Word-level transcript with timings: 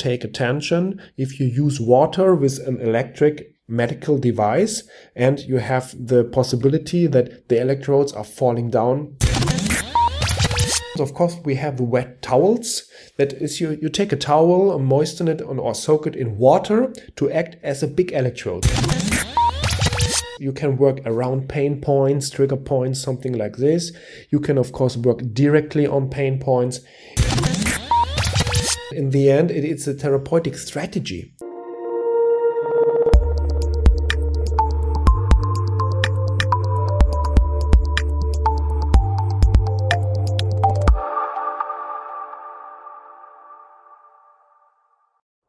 take 0.00 0.24
attention 0.24 1.00
if 1.16 1.38
you 1.38 1.46
use 1.46 1.78
water 1.78 2.34
with 2.34 2.58
an 2.66 2.80
electric 2.80 3.54
medical 3.68 4.18
device 4.18 4.82
and 5.14 5.38
you 5.40 5.58
have 5.58 5.94
the 5.98 6.24
possibility 6.24 7.06
that 7.06 7.48
the 7.48 7.60
electrodes 7.60 8.12
are 8.12 8.24
falling 8.24 8.70
down. 8.70 9.16
Of 10.98 11.14
course, 11.14 11.36
we 11.44 11.54
have 11.54 11.76
the 11.76 11.84
wet 11.84 12.20
towels. 12.20 12.90
That 13.16 13.32
is, 13.34 13.60
you, 13.60 13.78
you 13.80 13.88
take 13.88 14.12
a 14.12 14.16
towel, 14.16 14.78
moisten 14.78 15.28
it, 15.28 15.40
or 15.40 15.74
soak 15.74 16.06
it 16.06 16.16
in 16.16 16.36
water 16.36 16.92
to 17.16 17.30
act 17.30 17.56
as 17.62 17.82
a 17.82 17.86
big 17.86 18.12
electrode. 18.12 18.66
You 20.38 20.52
can 20.52 20.76
work 20.78 21.00
around 21.06 21.48
pain 21.48 21.80
points, 21.80 22.30
trigger 22.30 22.56
points, 22.56 23.00
something 23.00 23.36
like 23.36 23.56
this. 23.56 23.92
You 24.30 24.40
can, 24.40 24.58
of 24.58 24.72
course, 24.72 24.96
work 24.96 25.20
directly 25.32 25.86
on 25.86 26.10
pain 26.10 26.38
points. 26.38 26.80
In 28.92 29.10
the 29.10 29.30
end, 29.30 29.52
it's 29.52 29.86
a 29.86 29.94
therapeutic 29.94 30.56
strategy. 30.56 31.32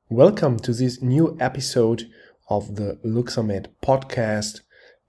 Welcome 0.08 0.60
to 0.60 0.72
this 0.72 1.02
new 1.02 1.36
episode 1.40 2.12
of 2.48 2.76
the 2.76 3.00
Luxxamed 3.04 3.70
podcast 3.82 4.62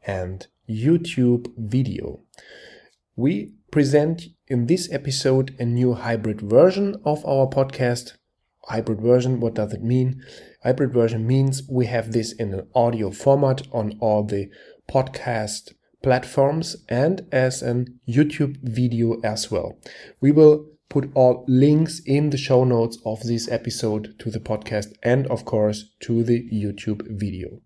and 0.06 0.46
YouTube 0.66 1.52
video. 1.58 2.20
We 3.14 3.52
present 3.70 4.22
in 4.48 4.68
this 4.68 4.90
episode 4.90 5.54
a 5.58 5.66
new 5.66 5.92
hybrid 5.92 6.40
version 6.40 6.96
of 7.04 7.26
our 7.26 7.46
podcast. 7.46 8.14
Hybrid 8.66 9.00
version, 9.00 9.40
what 9.40 9.54
does 9.54 9.72
it 9.72 9.82
mean? 9.82 10.22
Hybrid 10.62 10.92
version 10.92 11.26
means 11.26 11.62
we 11.68 11.86
have 11.86 12.12
this 12.12 12.32
in 12.32 12.54
an 12.54 12.68
audio 12.74 13.10
format 13.10 13.62
on 13.72 13.98
all 14.00 14.22
the 14.22 14.48
podcast 14.88 15.72
platforms 16.02 16.76
and 16.88 17.26
as 17.32 17.62
an 17.62 17.98
YouTube 18.08 18.58
video 18.62 19.20
as 19.22 19.50
well. 19.50 19.78
We 20.20 20.32
will 20.32 20.66
put 20.88 21.10
all 21.14 21.44
links 21.48 22.00
in 22.04 22.30
the 22.30 22.36
show 22.36 22.64
notes 22.64 22.98
of 23.04 23.22
this 23.22 23.48
episode 23.48 24.14
to 24.18 24.30
the 24.30 24.40
podcast 24.40 24.92
and, 25.02 25.26
of 25.28 25.44
course, 25.44 25.90
to 26.00 26.22
the 26.22 26.48
YouTube 26.52 27.02
video. 27.08 27.60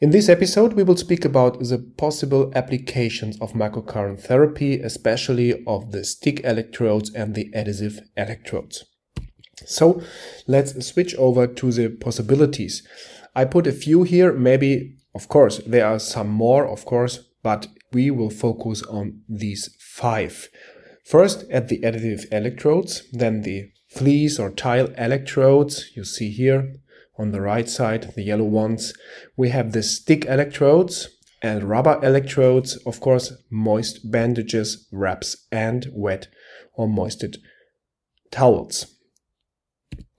In 0.00 0.10
this 0.10 0.28
episode, 0.28 0.74
we 0.74 0.84
will 0.84 0.96
speak 0.96 1.24
about 1.24 1.58
the 1.58 1.78
possible 1.96 2.52
applications 2.54 3.36
of 3.40 3.54
microcurrent 3.54 4.20
therapy, 4.20 4.80
especially 4.80 5.64
of 5.66 5.90
the 5.90 6.04
stick 6.04 6.40
electrodes 6.44 7.12
and 7.12 7.34
the 7.34 7.50
adhesive 7.52 8.00
electrodes. 8.16 8.84
So 9.68 10.02
let's 10.46 10.86
switch 10.86 11.14
over 11.16 11.46
to 11.46 11.70
the 11.70 11.90
possibilities. 11.90 12.82
I 13.34 13.44
put 13.44 13.66
a 13.66 13.72
few 13.72 14.02
here, 14.02 14.32
maybe, 14.32 14.96
of 15.14 15.28
course, 15.28 15.58
there 15.66 15.86
are 15.86 15.98
some 15.98 16.28
more, 16.28 16.66
of 16.66 16.86
course, 16.86 17.20
but 17.42 17.68
we 17.92 18.10
will 18.10 18.30
focus 18.30 18.82
on 18.82 19.20
these 19.28 19.76
five. 19.78 20.48
First 21.04 21.44
at 21.50 21.68
the 21.68 21.84
adhesive 21.84 22.26
electrodes, 22.32 23.02
then 23.12 23.42
the 23.42 23.70
fleece 23.88 24.38
or 24.38 24.50
tile 24.50 24.88
electrodes 24.96 25.90
you 25.94 26.04
see 26.04 26.30
here 26.30 26.74
on 27.18 27.32
the 27.32 27.40
right 27.40 27.68
side, 27.68 28.12
the 28.14 28.22
yellow 28.22 28.44
ones. 28.44 28.94
We 29.36 29.50
have 29.50 29.72
the 29.72 29.82
stick 29.82 30.24
electrodes 30.24 31.08
and 31.42 31.64
rubber 31.64 32.00
electrodes, 32.02 32.76
of 32.86 33.00
course, 33.00 33.32
moist 33.50 34.10
bandages, 34.10 34.88
wraps, 34.90 35.46
and 35.52 35.88
wet 35.92 36.28
or 36.74 36.88
moisted 36.88 37.38
towels. 38.30 38.97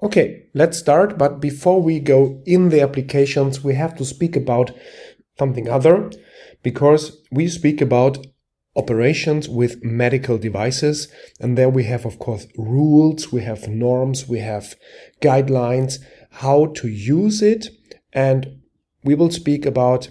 Okay, 0.01 0.45
let's 0.53 0.77
start. 0.77 1.17
But 1.17 1.39
before 1.41 1.81
we 1.81 1.99
go 1.99 2.41
in 2.45 2.69
the 2.69 2.81
applications, 2.81 3.63
we 3.63 3.75
have 3.75 3.95
to 3.97 4.05
speak 4.05 4.35
about 4.35 4.71
something 5.37 5.69
other 5.69 6.09
because 6.63 7.21
we 7.31 7.47
speak 7.47 7.81
about 7.81 8.25
operations 8.75 9.49
with 9.49 9.83
medical 9.83 10.37
devices. 10.37 11.09
And 11.39 11.57
there 11.57 11.69
we 11.69 11.83
have, 11.83 12.05
of 12.05 12.17
course, 12.17 12.47
rules, 12.57 13.31
we 13.31 13.41
have 13.41 13.67
norms, 13.67 14.27
we 14.27 14.39
have 14.39 14.75
guidelines, 15.21 15.99
how 16.31 16.67
to 16.77 16.87
use 16.87 17.41
it. 17.41 17.67
And 18.13 18.61
we 19.03 19.15
will 19.15 19.31
speak 19.31 19.65
about 19.65 20.09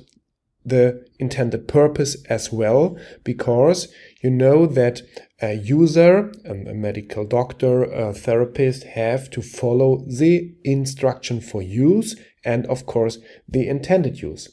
the 0.64 1.07
intended 1.18 1.68
purpose 1.68 2.16
as 2.28 2.52
well, 2.52 2.96
because 3.24 3.88
you 4.22 4.30
know 4.30 4.66
that 4.66 5.02
a 5.40 5.54
user, 5.54 6.32
a 6.44 6.74
medical 6.74 7.24
doctor, 7.24 7.84
a 7.84 8.12
therapist 8.12 8.84
have 8.84 9.30
to 9.30 9.42
follow 9.42 10.04
the 10.06 10.54
instruction 10.64 11.40
for 11.40 11.62
use 11.62 12.16
and 12.44 12.66
of 12.66 12.86
course 12.86 13.18
the 13.48 13.68
intended 13.68 14.20
use. 14.20 14.48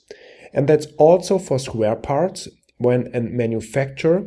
And 0.53 0.67
that's 0.67 0.87
also 0.97 1.37
for 1.37 1.59
square 1.59 1.95
parts 1.95 2.47
when 2.77 3.13
a 3.15 3.21
manufacturer 3.21 4.25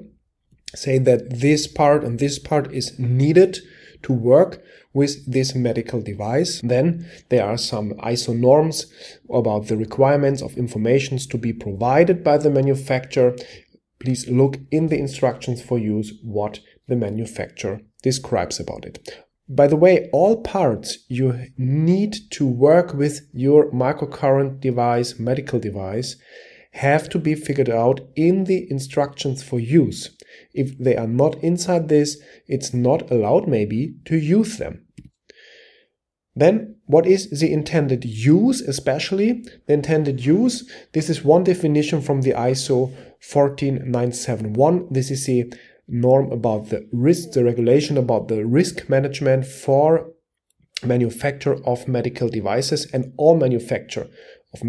say 0.74 0.98
that 0.98 1.40
this 1.40 1.66
part 1.66 2.04
and 2.04 2.18
this 2.18 2.38
part 2.38 2.72
is 2.72 2.98
needed 2.98 3.58
to 4.02 4.12
work 4.12 4.62
with 4.92 5.30
this 5.30 5.54
medical 5.54 6.00
device. 6.00 6.60
Then 6.62 7.08
there 7.28 7.44
are 7.44 7.58
some 7.58 7.92
ISO 7.94 8.36
norms 8.36 8.86
about 9.30 9.68
the 9.68 9.76
requirements 9.76 10.42
of 10.42 10.56
informations 10.56 11.26
to 11.28 11.38
be 11.38 11.52
provided 11.52 12.24
by 12.24 12.38
the 12.38 12.50
manufacturer. 12.50 13.36
Please 13.98 14.28
look 14.28 14.58
in 14.70 14.88
the 14.88 14.98
instructions 14.98 15.62
for 15.62 15.78
use 15.78 16.12
what 16.22 16.60
the 16.86 16.96
manufacturer 16.96 17.80
describes 18.02 18.60
about 18.60 18.84
it. 18.84 19.26
By 19.48 19.66
the 19.66 19.76
way, 19.76 20.10
all 20.12 20.42
parts 20.42 20.98
you 21.08 21.46
need 21.56 22.14
to 22.32 22.46
work 22.46 22.92
with 22.92 23.26
your 23.32 23.70
microcurrent 23.70 24.60
device, 24.60 25.18
medical 25.18 25.58
device, 25.58 26.16
have 26.78 27.08
to 27.08 27.18
be 27.18 27.34
figured 27.34 27.68
out 27.68 28.00
in 28.14 28.44
the 28.44 28.70
instructions 28.70 29.42
for 29.42 29.58
use. 29.58 30.16
If 30.54 30.78
they 30.78 30.96
are 30.96 31.08
not 31.08 31.42
inside 31.42 31.88
this, 31.88 32.20
it's 32.46 32.72
not 32.72 33.10
allowed 33.10 33.48
maybe 33.48 33.96
to 34.06 34.16
use 34.16 34.58
them. 34.58 34.84
Then 36.36 36.76
what 36.86 37.04
is 37.04 37.40
the 37.40 37.52
intended 37.52 38.04
use, 38.04 38.60
especially 38.60 39.44
the 39.66 39.74
intended 39.74 40.24
use? 40.24 40.70
This 40.92 41.10
is 41.10 41.24
one 41.24 41.42
definition 41.42 42.00
from 42.00 42.22
the 42.22 42.32
ISO 42.32 42.94
14971. 43.20 44.86
This 44.92 45.10
is 45.10 45.26
the 45.26 45.52
norm 45.88 46.30
about 46.30 46.68
the 46.68 46.88
risk, 46.92 47.32
the 47.32 47.42
regulation 47.42 47.98
about 47.98 48.28
the 48.28 48.46
risk 48.46 48.88
management 48.88 49.46
for 49.46 50.12
manufacture 50.84 51.56
of 51.66 51.88
medical 51.88 52.28
devices 52.28 52.86
and 52.92 53.12
all 53.16 53.36
manufacture 53.36 54.06
of 54.54 54.62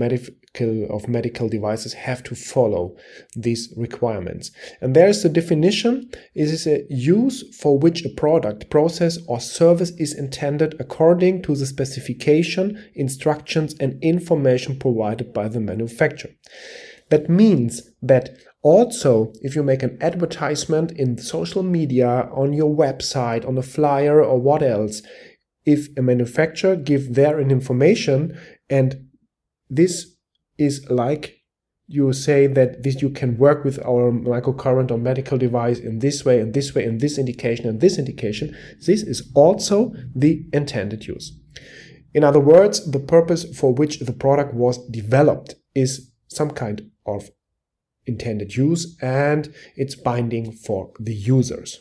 medical 0.54 0.96
of 0.96 1.08
medical 1.08 1.50
devices 1.50 1.94
have 1.94 2.24
to 2.24 2.36
follow 2.36 2.96
these 3.36 3.74
requirements. 3.78 4.52
And 4.82 4.96
there 4.96 5.08
is 5.08 5.24
the 5.24 5.30
definition. 5.30 6.10
It 6.36 6.50
is 6.50 6.68
a 6.68 6.86
use 6.90 7.44
for 7.58 7.78
which 7.78 8.06
a 8.06 8.10
product, 8.10 8.70
process, 8.70 9.18
or 9.28 9.40
service 9.40 9.92
is 9.98 10.14
intended 10.14 10.76
according 10.80 11.44
to 11.44 11.56
the 11.56 11.66
specification, 11.66 12.84
instructions, 12.96 13.76
and 13.80 14.02
information 14.04 14.80
provided 14.80 15.34
by 15.34 15.48
the 15.48 15.60
manufacturer. 15.60 16.32
That 17.10 17.30
means 17.30 17.90
that 18.02 18.30
also, 18.62 19.31
if 19.42 19.56
you 19.56 19.64
make 19.64 19.84
an 19.84 19.98
advertisement 20.02 20.92
in 20.92 21.18
social 21.18 21.64
media, 21.64 22.30
on 22.34 22.54
your 22.54 22.76
website, 22.76 23.48
on 23.48 23.58
a 23.58 23.64
flyer, 23.64 24.22
or 24.22 24.40
what 24.40 24.62
else, 24.62 25.02
if 25.66 25.88
a 25.98 26.02
manufacturer 26.02 26.76
give 26.76 27.16
their 27.16 27.40
information 27.40 28.38
and 28.70 29.08
this 29.70 30.16
is 30.59 30.88
like 30.90 31.38
you 31.88 32.14
say 32.14 32.46
that 32.46 32.84
this 32.84 33.02
you 33.02 33.09
can 33.09 33.38
work 33.38 33.64
with 33.64 33.80
our 33.80 34.12
microcurrent 34.12 34.92
or 34.92 34.97
medical 34.97 35.38
device 35.40 35.80
in 35.80 36.00
this 36.00 36.24
way 36.24 36.40
and 36.40 36.53
this 36.53 36.75
way 36.75 36.86
and 36.86 37.02
this 37.02 37.18
indication 37.18 37.68
and 37.68 37.81
this 37.81 37.97
indication. 37.97 38.56
This 38.86 39.02
is 39.02 39.31
also 39.34 39.94
the 40.16 40.46
intended 40.53 41.08
use. 41.08 41.36
In 42.14 42.24
other 42.24 42.40
words 42.40 42.92
the 42.92 43.00
purpose 43.00 43.44
for 43.57 43.74
which 43.74 44.00
the 44.00 44.13
product 44.13 44.54
was 44.54 44.78
developed 44.89 45.56
is 45.74 46.12
some 46.28 46.51
kind 46.51 46.92
of 47.07 47.30
intended 48.06 48.56
use 48.56 48.95
and 49.01 49.54
it's 49.75 49.95
binding 49.95 50.51
for 50.51 50.92
the 51.00 51.13
users 51.13 51.80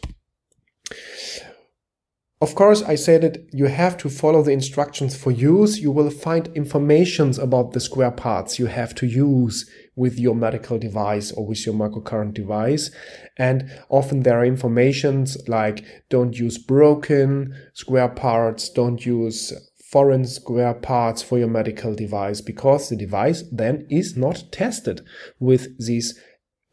of 2.41 2.55
course, 2.55 2.83
I 2.83 2.95
said 2.95 3.23
that 3.23 3.49
you 3.53 3.67
have 3.67 3.97
to 3.99 4.09
follow 4.09 4.43
the 4.43 4.53
instructions 4.53 5.17
for 5.17 5.33
use. 5.33 5.81
You 5.81 5.91
will 5.91 6.11
find 6.11 6.47
informations 6.55 7.37
about 7.37 7.73
the 7.73 7.81
square 7.81 8.13
parts 8.13 8.61
you 8.61 8.67
have 8.67 8.95
to 8.97 9.07
use 9.07 9.69
with 9.97 10.21
your 10.21 10.37
medical 10.37 10.79
device 10.79 11.33
or 11.33 11.45
with 11.45 11.67
your 11.67 11.75
microcurrent 11.75 12.35
device. 12.35 12.93
And 13.37 13.69
often 13.89 14.23
there 14.23 14.39
are 14.39 14.45
informations 14.45 15.37
like 15.49 15.85
don't 16.11 16.39
use 16.39 16.59
broken 16.59 17.57
square 17.75 18.09
parts, 18.09 18.69
don't 18.69 19.05
use 19.05 19.53
foreign 19.91 20.25
square 20.25 20.75
parts 20.75 21.23
for 21.23 21.39
your 21.39 21.49
medical 21.49 21.93
device 21.95 22.41
because 22.41 22.89
the 22.89 22.97
device 22.97 23.43
then 23.51 23.85
is 23.91 24.17
not 24.17 24.45
tested 24.53 25.01
with 25.41 25.85
these 25.85 26.17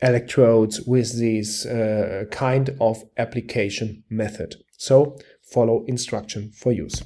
electrodes, 0.01 0.81
with 0.81 1.18
this 1.18 1.65
uh, 1.65 2.25
kind 2.29 2.77
of 2.79 3.03
application 3.18 4.03
method. 4.11 4.57
So 4.77 5.18
follow 5.45 5.86
instruction 5.88 6.51
for 6.51 6.71
use. 6.71 7.03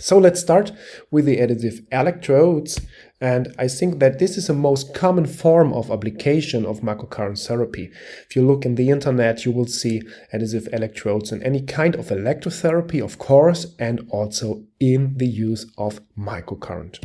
So 0.00 0.18
let's 0.18 0.40
start 0.40 0.72
with 1.10 1.26
the 1.26 1.38
adhesive 1.38 1.86
electrodes. 1.92 2.80
And 3.20 3.54
I 3.58 3.68
think 3.68 4.00
that 4.00 4.18
this 4.18 4.36
is 4.36 4.48
the 4.48 4.54
most 4.54 4.94
common 4.94 5.26
form 5.26 5.72
of 5.72 5.90
application 5.90 6.66
of 6.66 6.80
microcurrent 6.80 7.46
therapy. 7.46 7.90
If 8.28 8.34
you 8.34 8.44
look 8.44 8.64
in 8.64 8.74
the 8.74 8.90
internet, 8.90 9.44
you 9.44 9.52
will 9.52 9.66
see 9.66 10.02
adhesive 10.32 10.68
electrodes 10.72 11.30
in 11.30 11.42
any 11.42 11.60
kind 11.60 11.94
of 11.94 12.08
electrotherapy, 12.08 13.04
of 13.04 13.18
course, 13.18 13.76
and 13.78 14.04
also 14.08 14.64
in 14.80 15.18
the 15.18 15.28
use 15.28 15.70
of 15.78 16.00
microcurrent. 16.18 16.98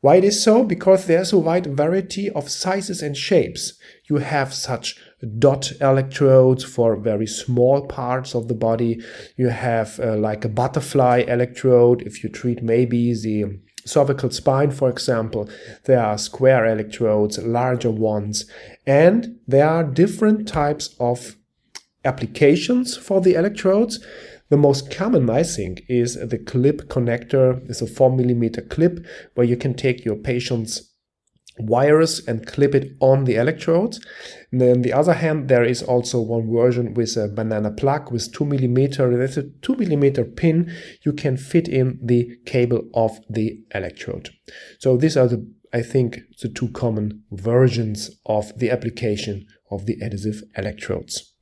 Why 0.00 0.16
it 0.16 0.24
is 0.24 0.40
so? 0.40 0.62
Because 0.62 1.06
there's 1.06 1.32
a 1.32 1.38
wide 1.38 1.66
variety 1.66 2.30
of 2.30 2.48
sizes 2.48 3.02
and 3.02 3.16
shapes. 3.16 3.76
You 4.08 4.18
have 4.18 4.54
such 4.54 4.96
dot 5.38 5.72
electrodes 5.80 6.64
for 6.64 6.96
very 6.96 7.26
small 7.26 7.86
parts 7.86 8.34
of 8.34 8.48
the 8.48 8.54
body. 8.54 9.02
You 9.36 9.48
have 9.48 9.98
uh, 9.98 10.16
like 10.16 10.44
a 10.44 10.48
butterfly 10.48 11.24
electrode 11.26 12.02
if 12.02 12.22
you 12.22 12.30
treat 12.30 12.62
maybe 12.62 13.12
the 13.14 13.58
cervical 13.84 14.30
spine, 14.30 14.70
for 14.70 14.88
example. 14.88 15.48
There 15.84 16.00
are 16.00 16.18
square 16.18 16.66
electrodes, 16.66 17.38
larger 17.38 17.90
ones, 17.90 18.44
and 18.86 19.38
there 19.46 19.68
are 19.68 19.84
different 19.84 20.46
types 20.46 20.94
of 21.00 21.36
applications 22.04 22.96
for 22.96 23.20
the 23.20 23.34
electrodes. 23.34 23.98
The 24.50 24.56
most 24.56 24.90
common, 24.90 25.28
I 25.28 25.42
think, 25.42 25.82
is 25.88 26.14
the 26.14 26.38
clip 26.38 26.88
connector. 26.88 27.68
It's 27.68 27.82
a 27.82 27.86
4 27.86 28.16
millimeter 28.16 28.62
clip 28.62 29.04
where 29.34 29.46
you 29.46 29.56
can 29.56 29.74
take 29.74 30.04
your 30.04 30.16
patient's 30.16 30.87
wires 31.60 32.26
and 32.26 32.46
clip 32.46 32.74
it 32.74 32.96
on 33.00 33.24
the 33.24 33.36
electrodes. 33.36 34.00
And 34.52 34.60
then 34.60 34.82
the 34.82 34.92
other 34.92 35.14
hand, 35.14 35.48
there 35.48 35.64
is 35.64 35.82
also 35.82 36.20
one 36.20 36.52
version 36.52 36.94
with 36.94 37.16
a 37.16 37.28
banana 37.28 37.70
plug 37.70 38.10
with 38.10 38.32
2 38.32 38.44
millimeter. 38.44 39.16
That's 39.16 39.36
a 39.36 39.50
2 39.62 39.76
millimeter 39.76 40.24
pin 40.24 40.72
you 41.02 41.12
can 41.12 41.36
fit 41.36 41.68
in 41.68 41.98
the 42.02 42.36
cable 42.46 42.88
of 42.94 43.18
the 43.28 43.60
electrode. 43.74 44.30
So 44.78 44.96
these 44.96 45.16
are 45.16 45.28
the, 45.28 45.46
I 45.72 45.82
think, 45.82 46.20
the 46.40 46.48
two 46.48 46.68
common 46.68 47.24
versions 47.30 48.10
of 48.26 48.58
the 48.58 48.70
application 48.70 49.46
of 49.70 49.86
the 49.86 50.00
adhesive 50.02 50.42
electrodes. 50.56 51.34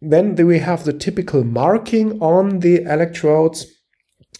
Then 0.00 0.36
we 0.36 0.60
have 0.60 0.84
the 0.84 0.92
typical 0.92 1.44
marking 1.44 2.20
on 2.22 2.60
the 2.60 2.82
electrodes. 2.82 3.66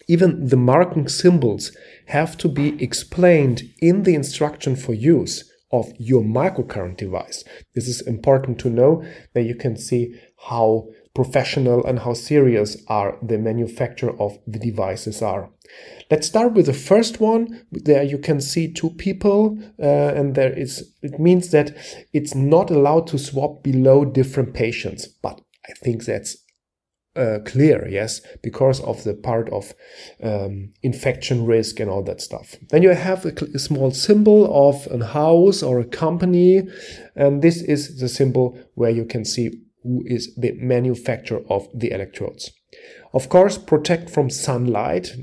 Even 0.08 0.46
the 0.48 0.56
marking 0.56 1.06
symbols 1.06 1.70
have 2.06 2.36
to 2.38 2.48
be 2.48 2.82
explained 2.82 3.62
in 3.80 4.02
the 4.04 4.14
instruction 4.14 4.74
for 4.74 4.94
use 4.94 5.44
of 5.70 5.92
your 5.98 6.22
microcurrent 6.22 6.96
device. 6.96 7.44
This 7.74 7.88
is 7.88 8.00
important 8.00 8.58
to 8.60 8.70
know 8.70 9.04
that 9.34 9.42
you 9.42 9.54
can 9.54 9.76
see 9.76 10.18
how 10.48 10.88
professional 11.14 11.84
and 11.84 11.98
how 11.98 12.14
serious 12.14 12.82
are 12.88 13.18
the 13.22 13.38
manufacturer 13.38 14.18
of 14.18 14.38
the 14.46 14.58
devices 14.58 15.20
are. 15.20 15.50
Let's 16.10 16.26
start 16.26 16.54
with 16.54 16.66
the 16.66 16.72
first 16.72 17.20
one. 17.20 17.66
There 17.70 18.02
you 18.02 18.18
can 18.18 18.40
see 18.40 18.72
two 18.72 18.90
people, 18.90 19.58
uh, 19.78 20.14
and 20.16 20.34
there 20.34 20.52
is 20.52 20.94
it 21.02 21.20
means 21.20 21.50
that 21.50 21.76
it's 22.14 22.34
not 22.34 22.70
allowed 22.70 23.06
to 23.08 23.18
swap 23.18 23.62
below 23.62 24.06
different 24.06 24.54
patients, 24.54 25.06
but 25.06 25.40
I 25.68 25.72
think 25.72 26.04
that's 26.04 26.38
uh, 27.18 27.40
clear, 27.44 27.86
yes, 27.88 28.20
because 28.42 28.80
of 28.80 29.02
the 29.04 29.14
part 29.14 29.50
of 29.50 29.74
um, 30.22 30.72
infection 30.82 31.44
risk 31.44 31.80
and 31.80 31.90
all 31.90 32.02
that 32.04 32.20
stuff. 32.20 32.54
Then 32.70 32.82
you 32.82 32.90
have 32.90 33.26
a, 33.26 33.32
a, 33.54 33.58
small 33.58 33.90
symbol 33.90 34.68
of 34.68 34.86
a 34.86 35.04
house 35.04 35.62
or 35.62 35.80
a 35.80 35.84
company, 35.84 36.62
and 37.16 37.42
this 37.42 37.60
is 37.60 37.98
the 37.98 38.08
symbol 38.08 38.58
where 38.74 38.90
you 38.90 39.04
can 39.04 39.24
see 39.24 39.50
who 39.82 40.04
is 40.06 40.34
the 40.36 40.52
manufacturer 40.52 41.42
of 41.50 41.68
the 41.74 41.90
electrodes. 41.90 42.52
Of 43.14 43.30
course, 43.30 43.56
protect 43.56 44.10
from 44.10 44.28
sunlight. 44.28 45.16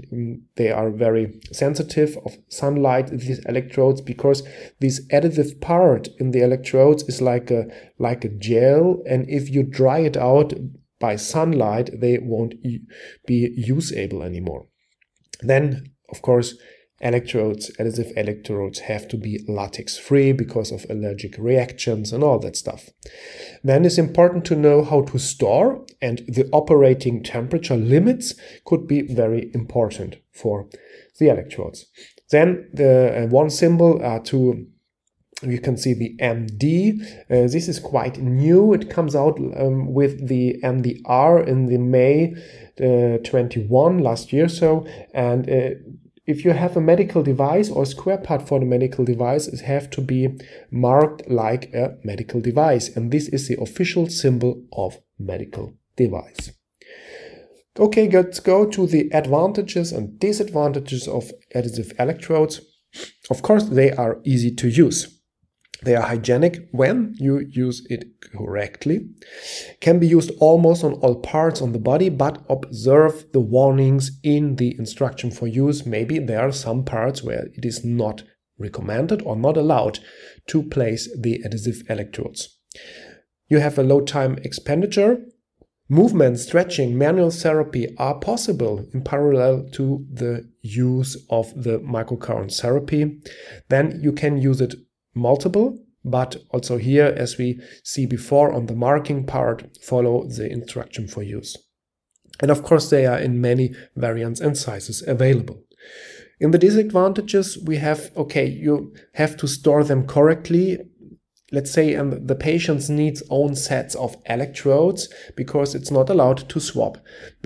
They 0.55 0.71
are 0.71 0.89
very 0.89 1.39
sensitive 1.51 2.17
of 2.25 2.37
sunlight, 2.49 3.07
these 3.07 3.45
electrodes, 3.45 4.01
because 4.01 4.43
this 4.79 5.05
additive 5.07 5.61
part 5.61 6.07
in 6.19 6.31
the 6.31 6.41
electrodes 6.41 7.03
is 7.03 7.21
like 7.21 7.51
a, 7.51 7.67
like 7.99 8.25
a 8.25 8.29
gel. 8.29 9.03
And 9.07 9.29
if 9.29 9.49
you 9.49 9.61
dry 9.61 9.99
it 9.99 10.17
out 10.17 10.53
by 10.99 11.15
sunlight, 11.15 11.89
they 11.99 12.17
won't 12.17 12.55
be 12.61 13.53
usable 13.55 14.23
anymore. 14.23 14.67
Then, 15.41 15.91
of 16.09 16.21
course, 16.21 16.55
electrodes, 17.01 17.69
adhesive 17.77 18.11
electrodes 18.15 18.79
have 18.79 19.07
to 19.09 19.17
be 19.17 19.43
latex 19.47 19.97
free 19.97 20.31
because 20.31 20.71
of 20.71 20.85
allergic 20.89 21.37
reactions 21.37 22.13
and 22.13 22.23
all 22.23 22.39
that 22.39 22.55
stuff. 22.55 22.89
Then 23.63 23.85
it's 23.85 23.97
important 23.97 24.45
to 24.45 24.55
know 24.55 24.83
how 24.83 25.01
to 25.03 25.19
store 25.19 25.85
and 26.01 26.19
the 26.27 26.49
operating 26.51 27.21
temperature 27.23 27.75
limits 27.75 28.33
could 28.65 28.87
be 28.87 29.01
very 29.01 29.51
important 29.53 30.17
for 30.31 30.69
the 31.19 31.29
electrodes. 31.29 31.85
Then 32.31 32.69
the 32.73 33.23
uh, 33.23 33.27
one 33.27 33.49
symbol 33.49 34.03
uh, 34.03 34.19
to 34.25 34.65
you 35.41 35.59
can 35.59 35.77
see 35.77 35.93
the 35.93 36.15
MD. 36.17 37.01
Uh, 37.29 37.47
this 37.47 37.67
is 37.67 37.79
quite 37.79 38.17
new. 38.17 38.73
It 38.73 38.89
comes 38.89 39.15
out 39.15 39.37
um, 39.57 39.93
with 39.93 40.27
the 40.27 40.59
MDR 40.63 41.45
in 41.45 41.65
the 41.65 41.77
May 41.77 42.35
uh, 42.79 43.17
21 43.23 43.99
last 43.99 44.31
year. 44.31 44.47
So, 44.47 44.87
and 45.13 45.49
uh, 45.49 45.69
if 46.25 46.43
you 46.43 46.51
have 46.51 46.75
a 46.75 46.81
medical 46.81 47.21
device 47.21 47.69
or 47.69 47.85
square 47.85 48.17
part 48.17 48.47
for 48.47 48.59
the 48.59 48.65
medical 48.65 49.05
device, 49.05 49.47
it 49.47 49.61
have 49.61 49.89
to 49.91 50.01
be 50.01 50.39
marked 50.71 51.29
like 51.29 51.73
a 51.73 51.97
medical 52.03 52.41
device. 52.41 52.95
And 52.95 53.11
this 53.11 53.27
is 53.27 53.47
the 53.47 53.61
official 53.61 54.09
symbol 54.09 54.63
of 54.73 54.97
medical 55.19 55.73
device. 55.95 56.51
Okay, 57.77 58.09
let's 58.09 58.39
go 58.39 58.65
to 58.65 58.87
the 58.87 59.09
advantages 59.13 59.91
and 59.91 60.17
disadvantages 60.17 61.09
of 61.09 61.31
adhesive 61.53 61.91
electrodes. 61.99 62.61
Of 63.29 63.41
course, 63.41 63.65
they 63.65 63.91
are 63.91 64.21
easy 64.23 64.55
to 64.55 64.69
use. 64.69 65.14
They 65.85 65.95
are 65.95 66.07
hygienic 66.07 66.67
when 66.71 67.13
you 67.19 67.45
use 67.47 67.85
it 67.91 68.05
correctly. 68.19 69.07
Can 69.81 69.99
be 69.99 70.07
used 70.07 70.31
almost 70.39 70.83
on 70.83 70.93
all 70.93 71.21
parts 71.21 71.61
on 71.61 71.73
the 71.73 71.79
body, 71.79 72.09
but 72.09 72.43
observe 72.49 73.31
the 73.33 73.39
warnings 73.39 74.19
in 74.23 74.55
the 74.55 74.75
instruction 74.79 75.29
for 75.29 75.45
use. 75.45 75.85
Maybe 75.85 76.17
there 76.17 76.41
are 76.41 76.51
some 76.51 76.85
parts 76.85 77.21
where 77.21 77.45
it 77.53 77.65
is 77.65 77.85
not 77.85 78.23
recommended 78.57 79.21
or 79.21 79.35
not 79.35 79.57
allowed 79.57 79.99
to 80.47 80.63
place 80.63 81.07
the 81.15 81.41
adhesive 81.45 81.83
electrodes. 81.87 82.57
You 83.47 83.59
have 83.59 83.77
a 83.77 83.83
low 83.83 84.01
time 84.01 84.39
expenditure. 84.43 85.19
Movement, 85.87 86.39
stretching, 86.39 86.97
manual 86.97 87.29
therapy 87.29 87.95
are 87.99 88.19
possible 88.19 88.87
in 88.91 89.03
parallel 89.03 89.69
to 89.73 90.03
the 90.11 90.49
use 90.63 91.15
of 91.29 91.53
the 91.55 91.77
microcurrent 91.77 92.59
therapy. 92.59 93.21
Then 93.69 93.99
you 94.01 94.11
can 94.11 94.39
use 94.39 94.61
it 94.61 94.73
multiple, 95.15 95.79
but 96.05 96.37
also 96.51 96.77
here, 96.77 97.13
as 97.17 97.37
we 97.37 97.59
see 97.83 98.05
before 98.05 98.53
on 98.53 98.67
the 98.67 98.75
marking 98.75 99.25
part, 99.25 99.77
follow 99.81 100.25
the 100.27 100.49
instruction 100.49 101.07
for 101.07 101.23
use. 101.23 101.57
And 102.41 102.51
of 102.51 102.63
course, 102.63 102.89
they 102.89 103.05
are 103.05 103.17
in 103.17 103.41
many 103.41 103.73
variants 103.95 104.39
and 104.39 104.57
sizes 104.57 105.01
available. 105.07 105.63
In 106.39 106.51
the 106.51 106.57
disadvantages, 106.57 107.57
we 107.57 107.77
have, 107.77 108.11
okay, 108.15 108.45
you 108.45 108.93
have 109.13 109.35
to 109.37 109.47
store 109.47 109.83
them 109.83 110.05
correctly. 110.05 110.79
Let's 111.51 111.71
say 111.71 111.95
um, 111.95 112.25
the 112.25 112.35
patient 112.35 112.89
needs 112.89 113.23
own 113.29 113.55
sets 113.55 113.95
of 113.95 114.17
electrodes 114.25 115.07
because 115.35 115.73
it's 115.73 115.91
not 115.91 116.09
allowed 116.09 116.49
to 116.49 116.59
swap 116.59 116.97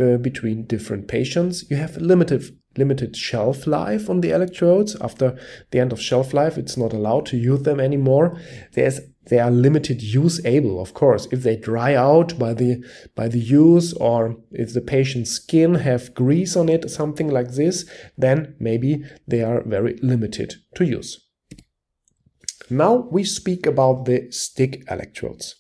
uh, 0.01 0.17
between 0.17 0.65
different 0.65 1.07
patients. 1.07 1.69
You 1.69 1.77
have 1.77 1.97
limited 1.97 2.58
limited 2.79 3.15
shelf 3.15 3.67
life 3.67 4.09
on 4.09 4.21
the 4.21 4.31
electrodes. 4.31 4.95
After 5.01 5.37
the 5.71 5.79
end 5.79 5.91
of 5.93 6.01
shelf 6.01 6.33
life, 6.33 6.57
it's 6.57 6.77
not 6.77 6.93
allowed 6.93 7.25
to 7.27 7.37
use 7.37 7.63
them 7.63 7.79
anymore. 7.79 8.39
There's 8.73 8.99
they 9.29 9.39
are 9.39 9.51
limited 9.51 10.01
use 10.01 10.43
able, 10.43 10.81
of 10.81 10.93
course. 10.93 11.27
If 11.31 11.43
they 11.43 11.55
dry 11.55 11.93
out 11.93 12.39
by 12.39 12.53
the 12.55 12.83
by 13.15 13.27
the 13.27 13.39
use, 13.39 13.93
or 13.93 14.37
if 14.51 14.73
the 14.73 14.81
patient's 14.81 15.31
skin 15.31 15.75
have 15.75 16.15
grease 16.15 16.55
on 16.55 16.67
it, 16.67 16.89
something 16.89 17.29
like 17.29 17.51
this, 17.51 17.85
then 18.17 18.55
maybe 18.59 19.03
they 19.27 19.43
are 19.43 19.61
very 19.63 19.99
limited 20.01 20.55
to 20.75 20.83
use. 20.83 21.27
Now 22.69 23.07
we 23.11 23.23
speak 23.23 23.65
about 23.65 24.05
the 24.05 24.31
stick 24.31 24.83
electrodes. 24.89 25.55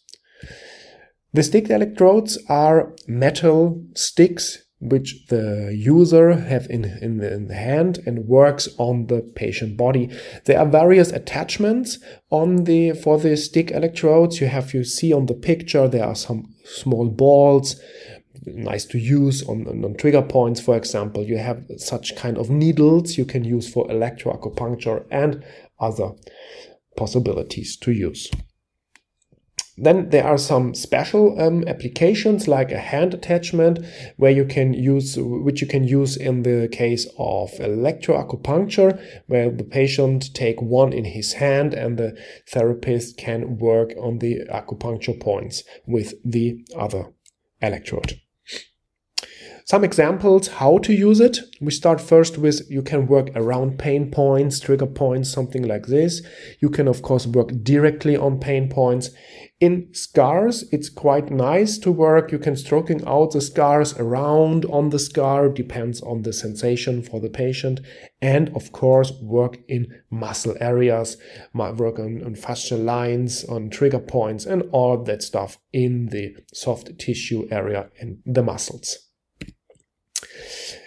The 1.33 1.43
stick 1.43 1.69
electrodes 1.69 2.39
are 2.49 2.95
metal 3.07 3.83
sticks 3.93 4.65
which 4.79 5.25
the 5.27 5.75
user 5.77 6.33
have 6.33 6.67
in, 6.69 6.85
in, 6.85 7.21
in 7.21 7.47
the 7.47 7.55
hand 7.55 7.99
and 8.05 8.27
works 8.27 8.69
on 8.77 9.07
the 9.07 9.21
patient 9.35 9.75
body. 9.75 10.09
There 10.45 10.57
are 10.57 10.65
various 10.65 11.11
attachments 11.11 11.99
on 12.29 12.63
the 12.63 12.93
for 12.93 13.17
the 13.17 13.35
stick 13.35 13.71
electrodes. 13.71 14.39
You 14.39 14.47
have 14.47 14.73
you 14.73 14.83
see 14.83 15.11
on 15.11 15.25
the 15.25 15.33
picture 15.33 15.87
there 15.87 16.05
are 16.05 16.15
some 16.15 16.53
small 16.63 17.09
balls 17.09 17.75
nice 18.45 18.85
to 18.85 18.97
use 18.97 19.43
on, 19.47 19.67
on, 19.67 19.93
trigger 19.95 20.21
points 20.21 20.61
for 20.61 20.75
example 20.77 21.23
you 21.23 21.37
have 21.37 21.63
such 21.77 22.15
kind 22.15 22.37
of 22.37 22.49
needles 22.49 23.17
you 23.17 23.25
can 23.25 23.43
use 23.43 23.71
for 23.71 23.85
electroacupuncture 23.87 25.05
and 25.11 25.43
other 25.79 26.11
possibilities 26.95 27.75
to 27.75 27.91
use 27.91 28.31
Then 29.81 30.09
there 30.09 30.25
are 30.25 30.37
some 30.37 30.73
special 30.73 31.39
um, 31.39 31.63
applications 31.67 32.47
like 32.47 32.71
a 32.71 32.79
hand 32.79 33.13
attachment 33.13 33.79
where 34.17 34.31
you 34.31 34.45
can 34.45 34.73
use, 34.73 35.17
which 35.17 35.61
you 35.61 35.67
can 35.67 35.85
use 35.85 36.17
in 36.17 36.43
the 36.43 36.67
case 36.71 37.05
of 37.17 37.51
electroacupuncture, 37.53 38.99
where 39.27 39.49
the 39.49 39.63
patient 39.63 40.33
take 40.33 40.61
one 40.61 40.91
in 40.91 41.05
his 41.05 41.33
hand 41.33 41.73
and 41.73 41.97
the 41.97 42.17
therapist 42.49 43.17
can 43.17 43.57
work 43.57 43.91
on 43.99 44.19
the 44.19 44.41
acupuncture 44.51 45.19
points 45.19 45.63
with 45.85 46.13
the 46.25 46.65
other 46.75 47.13
electrode. 47.61 48.19
Some 49.69 49.83
examples 49.83 50.47
how 50.47 50.79
to 50.79 50.93
use 50.93 51.19
it. 51.19 51.37
We 51.61 51.69
start 51.69 52.01
first 52.01 52.39
with 52.39 52.67
you 52.71 52.81
can 52.81 53.05
work 53.05 53.29
around 53.35 53.77
pain 53.77 54.09
points, 54.09 54.59
trigger 54.59 54.87
points, 54.87 55.29
something 55.29 55.61
like 55.61 55.85
this. 55.85 56.23
You 56.59 56.71
can 56.71 56.87
of 56.87 57.03
course 57.03 57.27
work 57.27 57.51
directly 57.61 58.17
on 58.17 58.39
pain 58.39 58.67
points. 58.67 59.11
In 59.59 59.93
scars, 59.93 60.63
it's 60.71 60.89
quite 60.89 61.29
nice 61.29 61.77
to 61.79 61.91
work. 61.91 62.31
You 62.31 62.39
can 62.39 62.55
stroking 62.55 63.05
out 63.05 63.33
the 63.33 63.41
scars 63.41 63.93
around 63.99 64.65
on 64.65 64.89
the 64.89 64.97
scar, 64.97 65.49
depends 65.49 66.01
on 66.01 66.23
the 66.23 66.33
sensation 66.33 67.03
for 67.03 67.19
the 67.19 67.29
patient. 67.29 67.79
And 68.23 68.49
of 68.55 68.71
course, 68.71 69.11
work 69.21 69.59
in 69.67 70.01
muscle 70.09 70.55
areas, 70.59 71.15
work 71.53 71.99
on, 71.99 72.23
on 72.25 72.33
fascial 72.33 72.83
lines, 72.83 73.45
on 73.45 73.69
trigger 73.69 73.99
points, 73.99 74.47
and 74.47 74.63
all 74.71 74.97
that 75.03 75.21
stuff 75.21 75.59
in 75.71 76.07
the 76.07 76.37
soft 76.55 76.97
tissue 76.97 77.47
area 77.51 77.91
and 77.99 78.17
the 78.25 78.41
muscles. 78.41 79.08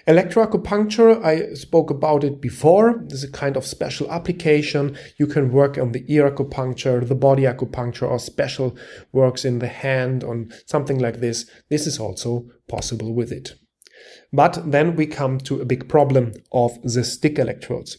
Electroacupuncture, 0.08 1.24
I 1.24 1.54
spoke 1.54 1.90
about 1.90 2.24
it 2.24 2.40
before. 2.40 3.04
This 3.06 3.22
is 3.22 3.28
a 3.28 3.32
kind 3.32 3.56
of 3.56 3.64
special 3.64 4.10
application. 4.10 4.96
You 5.16 5.28
can 5.28 5.52
work 5.52 5.78
on 5.78 5.92
the 5.92 6.04
ear 6.08 6.28
acupuncture, 6.28 7.06
the 7.06 7.14
body 7.14 7.42
acupuncture, 7.42 8.10
or 8.10 8.18
special 8.18 8.76
works 9.12 9.44
in 9.44 9.60
the 9.60 9.68
hand 9.68 10.24
on 10.24 10.50
something 10.66 10.98
like 10.98 11.20
this. 11.20 11.48
This 11.70 11.86
is 11.86 12.00
also 12.00 12.46
possible 12.68 13.14
with 13.14 13.30
it. 13.30 13.54
But 14.32 14.70
then 14.72 14.96
we 14.96 15.06
come 15.06 15.38
to 15.40 15.60
a 15.60 15.66
big 15.66 15.88
problem 15.88 16.32
of 16.52 16.82
the 16.82 17.04
stick 17.04 17.38
electrodes. 17.38 17.98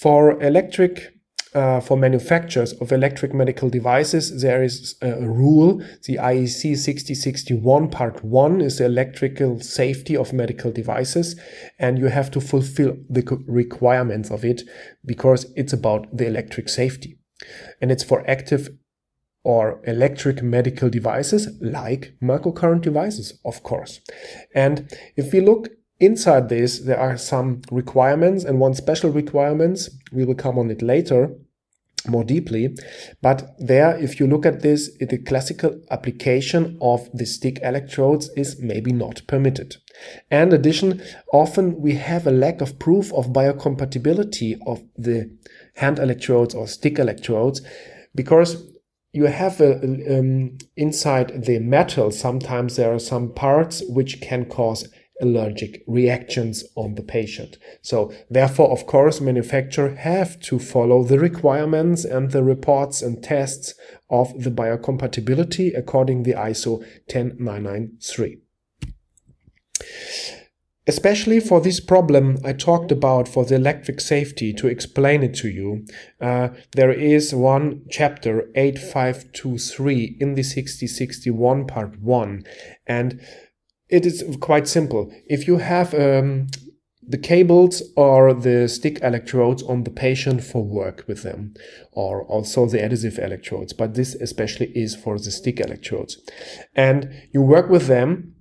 For 0.00 0.42
electric 0.42 1.15
uh, 1.56 1.80
for 1.80 1.96
manufacturers 1.96 2.74
of 2.74 2.92
electric 2.92 3.32
medical 3.32 3.70
devices, 3.70 4.42
there 4.42 4.62
is 4.62 4.94
a 5.00 5.26
rule. 5.26 5.82
The 6.04 6.16
IEC 6.16 6.76
6061 6.76 7.88
part 7.88 8.22
1 8.22 8.60
is 8.60 8.76
the 8.76 8.84
electrical 8.84 9.58
safety 9.60 10.14
of 10.18 10.34
medical 10.34 10.70
devices. 10.70 11.40
And 11.78 11.98
you 11.98 12.06
have 12.06 12.30
to 12.32 12.42
fulfill 12.42 12.98
the 13.08 13.42
requirements 13.46 14.30
of 14.30 14.44
it 14.44 14.64
because 15.06 15.50
it's 15.56 15.72
about 15.72 16.14
the 16.14 16.26
electric 16.26 16.68
safety. 16.68 17.18
And 17.80 17.90
it's 17.90 18.04
for 18.04 18.28
active 18.28 18.68
or 19.42 19.80
electric 19.86 20.42
medical 20.42 20.90
devices 20.90 21.48
like 21.62 22.12
microcurrent 22.22 22.82
devices, 22.82 23.40
of 23.46 23.62
course. 23.62 24.00
And 24.54 24.92
if 25.16 25.32
we 25.32 25.40
look 25.40 25.68
inside 26.00 26.50
this, 26.50 26.80
there 26.80 27.00
are 27.00 27.16
some 27.16 27.62
requirements 27.70 28.44
and 28.44 28.60
one 28.60 28.74
special 28.74 29.10
requirements. 29.10 29.88
We 30.12 30.26
will 30.26 30.34
come 30.34 30.58
on 30.58 30.70
it 30.70 30.82
later 30.82 31.30
more 32.08 32.24
deeply. 32.24 32.76
But 33.22 33.54
there, 33.58 33.96
if 33.98 34.20
you 34.20 34.26
look 34.26 34.46
at 34.46 34.62
this, 34.62 34.90
the 34.98 35.18
classical 35.18 35.80
application 35.90 36.78
of 36.80 37.08
the 37.12 37.26
stick 37.26 37.58
electrodes 37.62 38.30
is 38.36 38.60
maybe 38.60 38.92
not 38.92 39.22
permitted. 39.26 39.76
And 40.30 40.52
addition, 40.52 41.02
often 41.32 41.80
we 41.80 41.94
have 41.94 42.26
a 42.26 42.30
lack 42.30 42.60
of 42.60 42.78
proof 42.78 43.12
of 43.12 43.32
biocompatibility 43.32 44.58
of 44.66 44.82
the 44.96 45.30
hand 45.76 45.98
electrodes 45.98 46.54
or 46.54 46.66
stick 46.66 46.98
electrodes 46.98 47.62
because 48.14 48.62
you 49.12 49.24
have 49.24 49.60
a, 49.62 50.18
um, 50.18 50.58
inside 50.76 51.44
the 51.44 51.58
metal, 51.58 52.10
sometimes 52.10 52.76
there 52.76 52.92
are 52.92 52.98
some 52.98 53.32
parts 53.32 53.82
which 53.88 54.20
can 54.20 54.44
cause 54.44 54.88
allergic 55.20 55.82
reactions 55.86 56.64
on 56.74 56.94
the 56.94 57.02
patient. 57.02 57.58
So 57.82 58.12
therefore, 58.30 58.70
of 58.70 58.86
course, 58.86 59.20
manufacturer 59.20 59.94
have 59.94 60.40
to 60.40 60.58
follow 60.58 61.02
the 61.02 61.18
requirements 61.18 62.04
and 62.04 62.30
the 62.30 62.42
reports 62.42 63.02
and 63.02 63.22
tests 63.22 63.74
of 64.10 64.42
the 64.42 64.50
biocompatibility 64.50 65.76
according 65.76 66.22
the 66.22 66.34
ISO 66.34 66.84
10993. 67.08 68.38
Especially 70.88 71.40
for 71.40 71.60
this 71.60 71.80
problem 71.80 72.38
I 72.44 72.52
talked 72.52 72.92
about 72.92 73.26
for 73.26 73.44
the 73.44 73.56
electric 73.56 74.00
safety 74.00 74.52
to 74.52 74.68
explain 74.68 75.24
it 75.24 75.34
to 75.36 75.48
you, 75.48 75.84
uh, 76.20 76.50
there 76.76 76.92
is 76.92 77.34
one 77.34 77.82
chapter 77.90 78.48
8523 78.54 80.18
in 80.20 80.34
the 80.34 80.44
6061 80.44 81.66
part 81.66 81.98
1 81.98 82.44
and 82.86 83.20
it 83.88 84.06
is 84.06 84.24
quite 84.40 84.68
simple. 84.68 85.12
If 85.26 85.46
you 85.46 85.58
have 85.58 85.94
um, 85.94 86.48
the 87.06 87.18
cables 87.18 87.82
or 87.96 88.34
the 88.34 88.68
stick 88.68 88.98
electrodes 89.02 89.62
on 89.62 89.84
the 89.84 89.90
patient 89.90 90.42
for 90.42 90.64
work 90.64 91.04
with 91.06 91.22
them, 91.22 91.54
or 91.92 92.24
also 92.24 92.66
the 92.66 92.82
adhesive 92.82 93.18
electrodes, 93.18 93.72
but 93.72 93.94
this 93.94 94.14
especially 94.16 94.66
is 94.74 94.96
for 94.96 95.18
the 95.18 95.30
stick 95.30 95.60
electrodes. 95.60 96.18
And 96.74 97.12
you 97.32 97.42
work 97.42 97.70
with 97.70 97.86
them, 97.86 98.34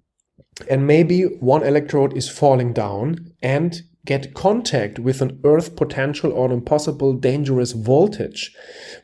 and 0.70 0.88
maybe 0.88 1.24
one 1.24 1.64
electrode 1.64 2.18
is 2.18 2.30
falling 2.30 2.74
down 2.74 3.34
and 3.42 3.82
get 4.06 4.34
contact 4.34 5.00
with 5.00 5.22
an 5.22 5.40
earth 5.44 5.76
potential 5.76 6.32
or 6.32 6.52
an 6.52 6.62
possible 6.62 7.14
dangerous 7.14 7.72
voltage 7.72 8.56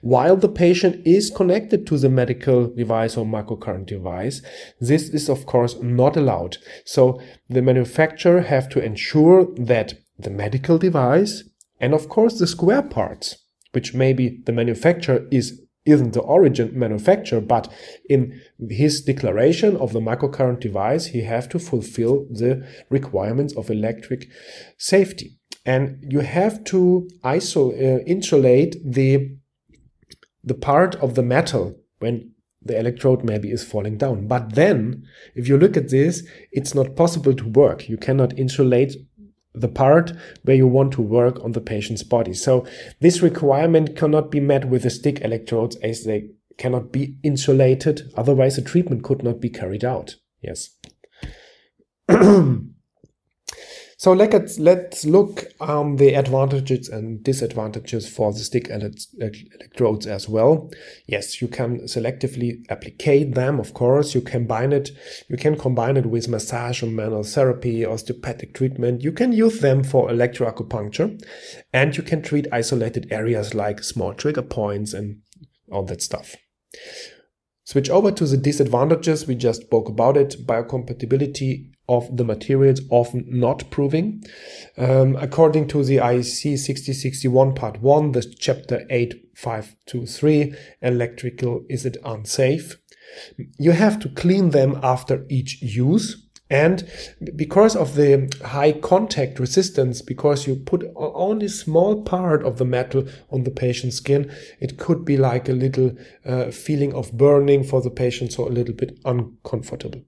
while 0.01 0.37
the 0.37 0.49
patient 0.49 1.05
is 1.05 1.29
connected 1.29 1.85
to 1.87 1.97
the 1.97 2.09
medical 2.09 2.67
device 2.67 3.17
or 3.17 3.25
microcurrent 3.25 3.87
device. 3.87 4.41
This 4.79 5.09
is 5.09 5.27
of 5.27 5.45
course 5.45 5.75
not 5.81 6.15
allowed. 6.15 6.57
So 6.85 7.19
the 7.49 7.61
manufacturer 7.61 8.41
have 8.41 8.69
to 8.69 8.83
ensure 8.83 9.47
that 9.55 9.95
the 10.17 10.29
medical 10.29 10.77
device 10.77 11.43
and 11.79 11.93
of 11.93 12.07
course 12.07 12.37
the 12.37 12.47
square 12.47 12.83
parts 12.83 13.37
which 13.71 13.93
maybe 13.93 14.41
the 14.45 14.51
manufacturer 14.51 15.27
is 15.31 15.61
isn't 15.85 16.13
the 16.13 16.21
origin 16.21 16.77
manufacturer, 16.77 17.41
but 17.41 17.71
in 18.09 18.39
his 18.69 19.01
declaration 19.01 19.75
of 19.77 19.93
the 19.93 19.99
microcurrent 19.99 20.59
device, 20.59 21.07
he 21.07 21.21
have 21.21 21.49
to 21.49 21.59
fulfill 21.59 22.27
the 22.29 22.67
requirements 22.89 23.55
of 23.55 23.69
electric 23.69 24.27
safety. 24.77 25.39
And 25.65 26.03
you 26.07 26.19
have 26.19 26.63
to 26.65 27.09
iso- 27.23 27.73
uh, 27.73 28.03
insulate 28.05 28.75
the, 28.83 29.37
the 30.43 30.53
part 30.53 30.95
of 30.95 31.15
the 31.15 31.23
metal 31.23 31.79
when 31.99 32.31
the 32.63 32.77
electrode 32.77 33.23
maybe 33.23 33.51
is 33.51 33.63
falling 33.63 33.97
down. 33.97 34.27
But 34.27 34.53
then, 34.53 35.03
if 35.35 35.47
you 35.47 35.57
look 35.57 35.75
at 35.77 35.89
this, 35.89 36.23
it's 36.51 36.75
not 36.75 36.95
possible 36.95 37.33
to 37.33 37.49
work. 37.49 37.89
You 37.89 37.97
cannot 37.97 38.37
insulate 38.37 38.95
the 39.53 39.67
part 39.67 40.13
where 40.43 40.55
you 40.55 40.67
want 40.67 40.93
to 40.93 41.01
work 41.01 41.43
on 41.43 41.51
the 41.51 41.61
patient's 41.61 42.03
body. 42.03 42.33
So 42.33 42.65
this 42.99 43.21
requirement 43.21 43.95
cannot 43.95 44.31
be 44.31 44.39
met 44.39 44.65
with 44.65 44.83
the 44.83 44.89
stick 44.89 45.21
electrodes 45.21 45.75
as 45.77 46.05
they 46.05 46.29
cannot 46.57 46.91
be 46.91 47.17
insulated. 47.23 48.11
Otherwise, 48.15 48.55
the 48.55 48.61
treatment 48.61 49.03
could 49.03 49.23
not 49.23 49.39
be 49.41 49.49
carried 49.49 49.83
out. 49.83 50.15
Yes. 50.41 50.69
So 54.01 54.13
let's 54.13 54.57
let's 54.57 55.05
look 55.05 55.43
um, 55.59 55.97
the 55.97 56.15
advantages 56.15 56.89
and 56.89 57.23
disadvantages 57.23 58.09
for 58.09 58.33
the 58.33 58.39
stick 58.39 58.67
electrodes 58.67 60.07
as 60.07 60.27
well. 60.27 60.71
Yes, 61.05 61.39
you 61.39 61.47
can 61.47 61.81
selectively 61.81 62.65
applicate 62.69 63.35
them. 63.35 63.59
Of 63.59 63.75
course, 63.75 64.15
you 64.15 64.21
combine 64.21 64.73
it. 64.73 64.89
You 65.29 65.37
can 65.37 65.55
combine 65.55 65.97
it 65.97 66.07
with 66.07 66.27
massage 66.27 66.81
or 66.81 66.87
manual 66.87 67.21
therapy, 67.21 67.85
osteopathic 67.85 68.55
treatment. 68.55 69.03
You 69.03 69.11
can 69.11 69.33
use 69.33 69.59
them 69.59 69.83
for 69.83 70.09
electroacupuncture, 70.09 71.23
and 71.71 71.95
you 71.95 72.01
can 72.01 72.23
treat 72.23 72.47
isolated 72.51 73.07
areas 73.11 73.53
like 73.53 73.83
small 73.83 74.15
trigger 74.15 74.41
points 74.41 74.93
and 74.93 75.19
all 75.71 75.83
that 75.83 76.01
stuff. 76.01 76.35
Switch 77.71 77.89
over 77.89 78.11
to 78.11 78.25
the 78.25 78.35
disadvantages. 78.35 79.27
We 79.27 79.35
just 79.35 79.61
spoke 79.61 79.87
about 79.87 80.17
it. 80.17 80.45
Biocompatibility 80.45 81.71
of 81.87 82.17
the 82.17 82.25
materials 82.25 82.81
often 82.89 83.23
not 83.29 83.71
proving. 83.71 84.25
Um, 84.77 85.15
according 85.15 85.69
to 85.69 85.81
the 85.81 85.95
IEC 85.95 86.57
6061 86.57 87.55
part 87.55 87.81
1, 87.81 88.11
the 88.11 88.23
chapter 88.37 88.85
8523, 88.89 90.53
electrical 90.81 91.63
is 91.69 91.85
it 91.85 91.95
unsafe? 92.03 92.75
You 93.57 93.71
have 93.71 94.01
to 94.01 94.09
clean 94.09 94.49
them 94.49 94.77
after 94.83 95.25
each 95.29 95.61
use. 95.61 96.20
And 96.51 96.85
because 97.37 97.77
of 97.77 97.95
the 97.95 98.29
high 98.43 98.73
contact 98.73 99.39
resistance, 99.39 100.01
because 100.01 100.45
you 100.45 100.57
put 100.57 100.83
only 100.97 101.47
small 101.47 102.03
part 102.03 102.43
of 102.43 102.57
the 102.57 102.65
metal 102.65 103.07
on 103.31 103.45
the 103.45 103.51
patient's 103.51 103.95
skin, 103.95 104.29
it 104.59 104.77
could 104.77 105.05
be 105.05 105.15
like 105.15 105.47
a 105.47 105.53
little 105.53 105.95
uh, 106.25 106.51
feeling 106.51 106.93
of 106.93 107.13
burning 107.13 107.63
for 107.63 107.81
the 107.81 107.89
patient, 107.89 108.33
so 108.33 108.45
a 108.45 108.49
little 108.49 108.75
bit 108.75 108.99
uncomfortable. 109.05 110.01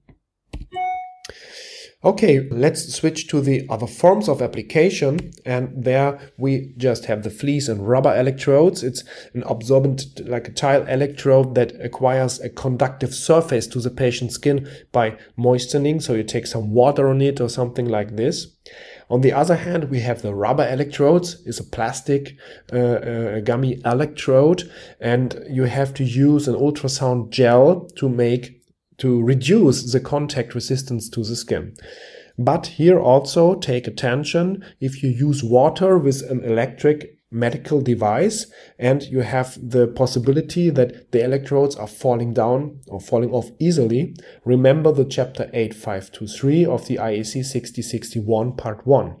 Okay, 2.04 2.46
let's 2.50 2.92
switch 2.94 3.28
to 3.28 3.40
the 3.40 3.66
other 3.70 3.86
forms 3.86 4.28
of 4.28 4.42
application. 4.42 5.32
And 5.46 5.84
there 5.84 6.18
we 6.36 6.74
just 6.76 7.06
have 7.06 7.22
the 7.22 7.30
fleece 7.30 7.66
and 7.66 7.88
rubber 7.88 8.14
electrodes. 8.14 8.82
It's 8.82 9.04
an 9.32 9.42
absorbent, 9.44 10.20
like 10.28 10.48
a 10.48 10.52
tile 10.52 10.86
electrode 10.86 11.54
that 11.54 11.72
acquires 11.82 12.40
a 12.40 12.50
conductive 12.50 13.14
surface 13.14 13.66
to 13.68 13.80
the 13.80 13.90
patient's 13.90 14.34
skin 14.34 14.68
by 14.92 15.16
moistening. 15.36 16.00
So 16.00 16.12
you 16.12 16.24
take 16.24 16.46
some 16.46 16.72
water 16.72 17.08
on 17.08 17.22
it 17.22 17.40
or 17.40 17.48
something 17.48 17.86
like 17.86 18.16
this. 18.16 18.48
On 19.08 19.20
the 19.20 19.32
other 19.32 19.56
hand, 19.56 19.90
we 19.90 20.00
have 20.00 20.22
the 20.22 20.34
rubber 20.34 20.68
electrodes. 20.68 21.42
It's 21.46 21.60
a 21.60 21.64
plastic 21.64 22.36
uh, 22.72 22.78
uh, 22.78 23.40
gummy 23.40 23.80
electrode, 23.84 24.70
and 25.00 25.44
you 25.48 25.64
have 25.64 25.92
to 25.94 26.04
use 26.04 26.48
an 26.48 26.54
ultrasound 26.54 27.30
gel 27.30 27.88
to 27.96 28.08
make 28.08 28.53
to 28.98 29.22
reduce 29.22 29.92
the 29.92 30.00
contact 30.00 30.54
resistance 30.54 31.08
to 31.10 31.22
the 31.22 31.36
skin. 31.36 31.74
But 32.38 32.66
here 32.66 32.98
also 32.98 33.54
take 33.54 33.86
attention 33.86 34.64
if 34.80 35.02
you 35.02 35.10
use 35.10 35.44
water 35.44 35.98
with 35.98 36.22
an 36.28 36.42
electric 36.44 37.18
medical 37.30 37.80
device 37.80 38.46
and 38.78 39.02
you 39.02 39.20
have 39.20 39.58
the 39.60 39.88
possibility 39.88 40.70
that 40.70 41.10
the 41.12 41.22
electrodes 41.22 41.74
are 41.76 41.88
falling 41.88 42.32
down 42.32 42.80
or 42.88 43.00
falling 43.00 43.30
off 43.30 43.50
easily, 43.58 44.14
remember 44.44 44.92
the 44.92 45.04
chapter 45.04 45.50
8523 45.52 46.64
of 46.64 46.86
the 46.86 46.96
IEC 46.96 47.44
6061 47.44 48.56
part 48.56 48.86
1 48.86 49.16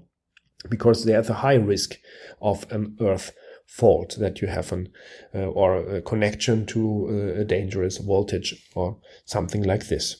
because 0.70 1.04
there's 1.04 1.28
a 1.28 1.34
high 1.34 1.56
risk 1.56 1.98
of 2.40 2.66
an 2.70 2.96
earth 3.00 3.32
fault 3.66 4.16
that 4.18 4.40
you 4.40 4.48
have 4.48 4.72
an 4.72 4.88
uh, 5.34 5.46
or 5.46 5.76
a 5.96 6.00
connection 6.00 6.66
to 6.66 7.08
uh, 7.08 7.40
a 7.40 7.44
dangerous 7.44 7.98
voltage 7.98 8.54
or 8.74 8.98
something 9.24 9.62
like 9.62 9.88
this. 9.88 10.16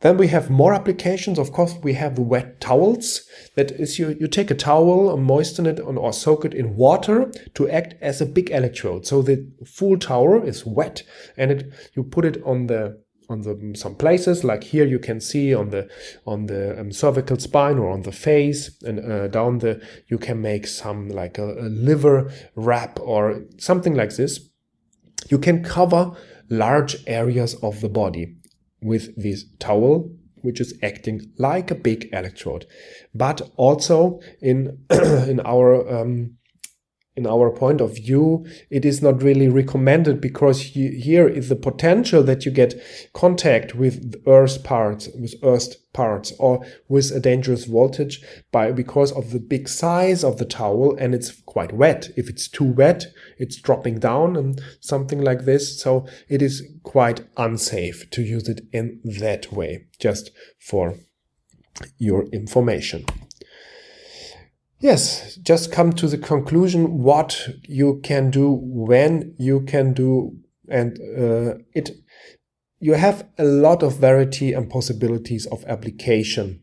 Then 0.00 0.16
we 0.16 0.28
have 0.28 0.48
more 0.48 0.72
applications. 0.72 1.38
Of 1.38 1.52
course, 1.52 1.74
we 1.82 1.92
have 1.92 2.16
the 2.16 2.22
wet 2.22 2.60
towels. 2.60 3.22
That 3.54 3.70
is, 3.72 3.98
you, 3.98 4.16
you 4.18 4.28
take 4.28 4.50
a 4.50 4.54
towel 4.54 5.12
and 5.12 5.22
moisten 5.22 5.66
it 5.66 5.78
on, 5.78 5.98
or 5.98 6.12
soak 6.12 6.46
it 6.46 6.54
in 6.54 6.76
water 6.76 7.30
to 7.54 7.68
act 7.68 7.94
as 8.00 8.20
a 8.20 8.26
big 8.26 8.50
electrode. 8.50 9.06
So 9.06 9.20
the 9.20 9.46
full 9.66 9.98
towel 9.98 10.42
is 10.42 10.64
wet 10.64 11.02
and 11.36 11.50
it, 11.50 11.72
you 11.94 12.02
put 12.02 12.24
it 12.24 12.42
on 12.44 12.66
the 12.66 13.02
on 13.30 13.42
the 13.42 13.72
some 13.74 13.94
places 13.94 14.42
like 14.42 14.64
here 14.64 14.84
you 14.84 14.98
can 14.98 15.20
see 15.20 15.54
on 15.54 15.70
the 15.70 15.88
on 16.26 16.46
the 16.46 16.78
um, 16.78 16.92
cervical 16.92 17.38
spine 17.38 17.78
or 17.78 17.88
on 17.88 18.02
the 18.02 18.12
face 18.12 18.76
and 18.82 18.98
uh, 19.00 19.28
down 19.28 19.58
the 19.58 19.80
you 20.08 20.18
can 20.18 20.42
make 20.42 20.66
some 20.66 21.08
like 21.08 21.38
a, 21.38 21.52
a 21.60 21.68
liver 21.68 22.30
wrap 22.56 22.98
or 23.00 23.42
something 23.56 23.94
like 23.94 24.16
this. 24.16 24.40
You 25.28 25.38
can 25.38 25.62
cover 25.62 26.12
large 26.48 26.96
areas 27.06 27.54
of 27.62 27.80
the 27.80 27.88
body 27.88 28.34
with 28.82 29.14
this 29.16 29.44
towel 29.60 30.10
which 30.42 30.60
is 30.60 30.74
acting 30.82 31.20
like 31.38 31.70
a 31.70 31.74
big 31.74 32.08
electrode. 32.12 32.66
But 33.14 33.42
also 33.56 34.20
in 34.40 34.84
in 34.90 35.40
our 35.40 36.00
um, 36.00 36.36
in 37.16 37.26
our 37.26 37.50
point 37.50 37.80
of 37.80 37.96
view, 37.96 38.46
it 38.70 38.84
is 38.84 39.02
not 39.02 39.22
really 39.22 39.48
recommended 39.48 40.20
because 40.20 40.62
here 40.62 41.28
is 41.28 41.48
the 41.48 41.56
potential 41.56 42.22
that 42.22 42.46
you 42.46 42.52
get 42.52 42.80
contact 43.12 43.74
with 43.74 44.22
earth 44.26 44.62
parts, 44.62 45.08
with 45.08 45.34
earth 45.42 45.74
parts, 45.92 46.32
or 46.38 46.64
with 46.88 47.10
a 47.10 47.20
dangerous 47.20 47.64
voltage 47.64 48.22
by 48.52 48.70
because 48.70 49.10
of 49.12 49.32
the 49.32 49.40
big 49.40 49.68
size 49.68 50.22
of 50.22 50.38
the 50.38 50.44
towel, 50.44 50.96
and 50.96 51.14
it's 51.14 51.32
quite 51.42 51.72
wet. 51.72 52.10
If 52.16 52.30
it's 52.30 52.48
too 52.48 52.72
wet, 52.72 53.06
it's 53.38 53.56
dropping 53.56 53.98
down 53.98 54.36
and 54.36 54.60
something 54.80 55.20
like 55.20 55.44
this. 55.44 55.80
So 55.80 56.06
it 56.28 56.40
is 56.40 56.62
quite 56.84 57.26
unsafe 57.36 58.08
to 58.10 58.22
use 58.22 58.48
it 58.48 58.60
in 58.72 59.00
that 59.18 59.52
way. 59.52 59.86
Just 59.98 60.30
for 60.58 60.94
your 61.98 62.26
information. 62.28 63.04
Yes, 64.80 65.36
just 65.36 65.70
come 65.70 65.92
to 65.92 66.08
the 66.08 66.16
conclusion 66.16 67.02
what 67.02 67.48
you 67.64 68.00
can 68.02 68.30
do, 68.30 68.58
when 68.62 69.34
you 69.38 69.60
can 69.60 69.92
do, 69.92 70.38
and 70.68 70.98
uh, 70.98 71.58
it. 71.74 71.90
You 72.82 72.94
have 72.94 73.28
a 73.36 73.44
lot 73.44 73.82
of 73.82 73.98
variety 73.98 74.54
and 74.54 74.70
possibilities 74.70 75.44
of 75.46 75.62
application 75.66 76.62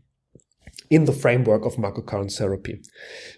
in 0.90 1.06
the 1.06 1.12
framework 1.14 1.64
of 1.64 1.76
microcurrent 1.76 2.36
therapy. 2.36 2.82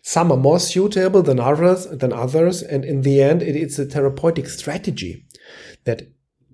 Some 0.01 0.31
are 0.31 0.37
more 0.37 0.61
suitable 0.61 1.21
than 1.21 1.41
others, 1.41 1.87
than 1.87 2.13
others, 2.13 2.61
and 2.61 2.85
in 2.85 3.01
the 3.01 3.21
end, 3.21 3.41
it 3.41 3.57
is 3.57 3.77
a 3.79 3.85
therapeutic 3.85 4.47
strategy 4.47 5.25
that 5.83 6.03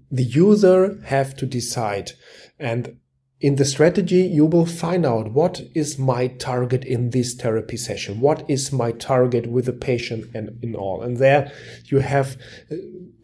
the 0.10 0.24
user 0.24 1.00
have 1.06 1.36
to 1.38 1.46
decide. 1.46 2.14
And 2.58 2.98
in 3.42 3.58
the 3.58 3.66
strategy, 3.66 4.22
you 4.22 4.46
will 4.46 4.66
find 4.66 5.06
out 5.06 5.34
what 5.34 5.62
is 5.74 6.00
my 6.00 6.28
target 6.28 6.86
in 6.86 7.10
this 7.10 7.34
therapy 7.34 7.78
session? 7.78 8.22
What 8.22 8.50
is 8.50 8.72
my 8.72 8.92
target 8.92 9.48
with 9.48 9.66
the 9.66 9.74
patient 9.74 10.34
and 10.34 10.58
in 10.64 10.74
all? 10.74 11.02
And 11.02 11.18
there 11.18 11.52
you 11.86 12.00
have 12.00 12.38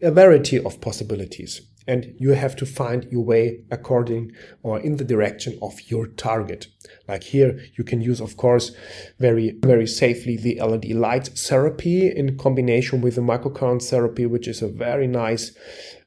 a 0.02 0.10
variety 0.10 0.58
of 0.58 0.80
possibilities 0.80 1.62
and 1.86 2.14
you 2.18 2.30
have 2.30 2.54
to 2.56 2.66
find 2.66 3.08
your 3.10 3.24
way 3.24 3.64
according 3.70 4.32
or 4.62 4.78
in 4.78 4.96
the 4.96 5.04
direction 5.04 5.58
of 5.62 5.80
your 5.90 6.06
target. 6.06 6.68
Like 7.08 7.24
here, 7.24 7.58
you 7.76 7.82
can 7.82 8.00
use, 8.00 8.20
of 8.20 8.36
course, 8.36 8.72
very, 9.18 9.58
very 9.62 9.86
safely 9.86 10.36
the 10.36 10.60
LED 10.60 10.90
light 10.92 11.28
therapy 11.28 12.08
in 12.08 12.38
combination 12.38 13.00
with 13.00 13.16
the 13.16 13.22
microcurrent 13.22 13.88
therapy, 13.88 14.26
which 14.26 14.46
is 14.46 14.62
a 14.62 14.68
very 14.68 15.06
nice 15.06 15.56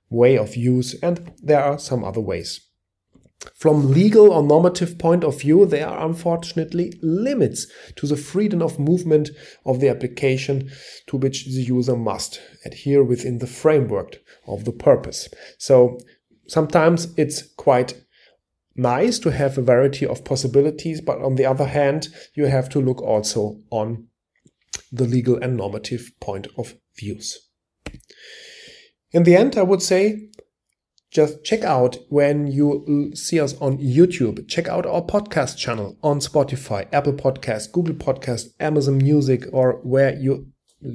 way 0.09 0.37
of 0.37 0.55
use. 0.55 0.95
And 1.01 1.33
there 1.41 1.63
are 1.63 1.79
some 1.79 2.03
other 2.03 2.21
ways. 2.21 2.64
From 3.53 3.91
legal 3.91 4.31
or 4.31 4.41
normative 4.41 4.97
point 4.97 5.23
of 5.23 5.41
view, 5.41 5.65
there 5.65 5.87
are 5.87 6.05
unfortunately 6.05 6.97
limits 7.01 7.67
to 7.97 8.07
the 8.07 8.17
freedom 8.17 8.61
of 8.61 8.79
movement 8.79 9.29
of 9.65 9.79
the 9.79 9.89
application 9.89 10.71
to 11.07 11.17
which 11.17 11.45
the 11.45 11.61
user 11.61 11.95
must 11.95 12.41
adhere 12.65 13.03
within 13.03 13.39
the 13.39 13.47
framework 13.47 14.17
of 14.47 14.65
the 14.65 14.71
purpose. 14.71 15.29
So 15.57 15.99
sometimes 16.47 17.13
it's 17.17 17.41
quite 17.41 18.01
nice 18.75 19.19
to 19.19 19.31
have 19.31 19.57
a 19.57 19.61
variety 19.61 20.05
of 20.05 20.25
possibilities, 20.25 21.01
but 21.01 21.21
on 21.21 21.35
the 21.35 21.45
other 21.45 21.67
hand, 21.67 22.09
you 22.33 22.45
have 22.45 22.69
to 22.69 22.81
look 22.81 23.01
also 23.01 23.61
on 23.69 24.07
the 24.91 25.05
legal 25.05 25.37
and 25.37 25.55
normative 25.55 26.11
point 26.19 26.47
of 26.57 26.75
views. 26.97 27.39
In 29.11 29.23
the 29.23 29.35
end, 29.35 29.57
I 29.57 29.63
would 29.63 29.81
say 29.81 30.29
just 31.15 31.45
check 31.45 31.63
out 31.63 31.97
when 32.09 32.45
you 32.45 33.13
see 33.15 33.39
us 33.39 33.55
on 33.61 33.77
YouTube. 33.77 34.49
Check 34.49 34.67
out 34.67 34.85
our 34.85 35.01
podcast 35.01 35.57
channel 35.57 35.97
on 36.03 36.19
Spotify, 36.19 36.89
Apple 36.91 37.13
Podcast, 37.13 37.71
Google 37.71 37.95
Podcast, 37.95 38.47
Amazon 38.59 38.97
Music, 38.97 39.45
or 39.53 39.79
where 39.83 40.13
you 40.19 40.47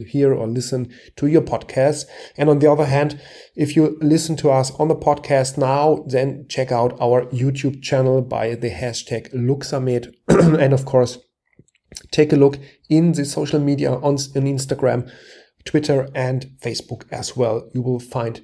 hear 0.06 0.34
or 0.34 0.46
listen 0.46 0.92
to 1.16 1.26
your 1.26 1.40
podcast. 1.40 2.04
And 2.36 2.50
on 2.50 2.58
the 2.58 2.70
other 2.70 2.84
hand, 2.84 3.18
if 3.56 3.74
you 3.74 3.96
listen 4.02 4.36
to 4.36 4.50
us 4.50 4.70
on 4.72 4.88
the 4.88 4.94
podcast 4.94 5.56
now, 5.56 6.04
then 6.06 6.44
check 6.50 6.70
out 6.70 7.00
our 7.00 7.24
YouTube 7.30 7.82
channel 7.82 8.20
by 8.20 8.54
the 8.56 8.68
hashtag 8.68 9.32
Luxxamed. 9.32 10.12
and 10.28 10.74
of 10.74 10.84
course, 10.84 11.16
take 12.10 12.34
a 12.34 12.36
look 12.36 12.58
in 12.90 13.12
the 13.12 13.24
social 13.24 13.58
media 13.58 13.90
on, 13.90 14.02
on 14.02 14.16
Instagram, 14.18 15.10
Twitter, 15.64 16.10
and 16.14 16.44
Facebook 16.62 17.10
as 17.10 17.38
well. 17.38 17.70
You 17.72 17.80
will 17.80 18.00
find 18.00 18.42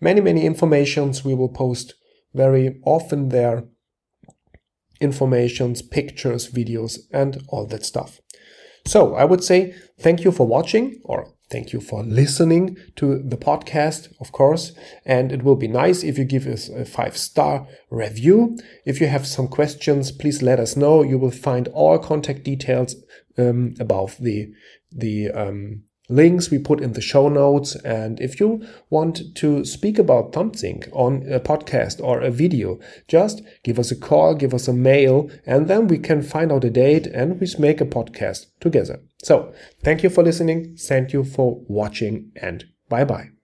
many, 0.00 0.20
many 0.20 0.44
informations 0.44 1.24
we 1.24 1.34
will 1.34 1.48
post 1.48 1.94
very 2.34 2.80
often 2.84 3.28
there. 3.28 3.64
Informations, 5.00 5.80
pictures, 5.80 6.50
videos, 6.50 6.98
and 7.10 7.42
all 7.48 7.66
that 7.66 7.84
stuff. 7.84 8.20
So 8.86 9.14
I 9.14 9.24
would 9.24 9.42
say 9.42 9.74
thank 9.98 10.24
you 10.24 10.32
for 10.32 10.46
watching 10.46 11.00
or 11.04 11.34
thank 11.50 11.72
you 11.72 11.80
for 11.80 12.02
listening 12.02 12.76
to 12.96 13.18
the 13.18 13.36
podcast, 13.36 14.12
of 14.20 14.32
course. 14.32 14.72
And 15.04 15.32
it 15.32 15.42
will 15.42 15.56
be 15.56 15.68
nice 15.68 16.02
if 16.02 16.18
you 16.18 16.24
give 16.24 16.46
us 16.46 16.68
a 16.68 16.84
five 16.84 17.16
star 17.16 17.66
review. 17.90 18.58
If 18.84 19.00
you 19.00 19.08
have 19.08 19.26
some 19.26 19.48
questions, 19.48 20.12
please 20.12 20.42
let 20.42 20.60
us 20.60 20.76
know. 20.76 21.02
You 21.02 21.18
will 21.18 21.30
find 21.30 21.68
all 21.68 21.98
contact 21.98 22.44
details 22.44 22.94
um, 23.36 23.74
above 23.80 24.16
the, 24.20 24.52
the, 24.90 25.30
um, 25.30 25.84
links 26.10 26.50
we 26.50 26.58
put 26.58 26.80
in 26.80 26.92
the 26.92 27.00
show 27.00 27.28
notes. 27.28 27.76
And 27.76 28.20
if 28.20 28.40
you 28.40 28.66
want 28.90 29.34
to 29.36 29.64
speak 29.64 29.98
about 29.98 30.34
something 30.34 30.84
on 30.92 31.24
a 31.30 31.40
podcast 31.40 32.02
or 32.02 32.20
a 32.20 32.30
video, 32.30 32.78
just 33.08 33.42
give 33.62 33.78
us 33.78 33.90
a 33.90 33.96
call, 33.96 34.34
give 34.34 34.54
us 34.54 34.68
a 34.68 34.72
mail, 34.72 35.30
and 35.46 35.68
then 35.68 35.86
we 35.86 35.98
can 35.98 36.22
find 36.22 36.52
out 36.52 36.64
a 36.64 36.70
date 36.70 37.06
and 37.06 37.40
we 37.40 37.46
make 37.58 37.80
a 37.80 37.86
podcast 37.86 38.46
together. 38.60 39.00
So 39.22 39.52
thank 39.82 40.02
you 40.02 40.10
for 40.10 40.22
listening. 40.22 40.76
Thank 40.76 41.12
you 41.12 41.24
for 41.24 41.60
watching 41.68 42.32
and 42.36 42.64
bye 42.88 43.04
bye. 43.04 43.39